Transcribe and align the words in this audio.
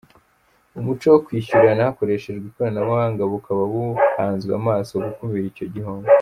Umuco 0.79 1.05
wo 1.13 1.19
kwishyurana 1.25 1.83
hakoreshejwe 1.87 2.45
ikoranabuhanga 2.47 3.21
bukaba 3.31 3.61
buhanzwe 3.73 4.51
amaso 4.59 4.93
gukumira 5.05 5.45
icyo 5.51 5.67
gihombo. 5.75 6.07